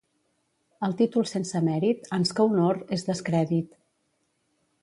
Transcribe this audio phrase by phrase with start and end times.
[0.87, 3.77] El títol sense mèrit, ans que honor, és descrèdit.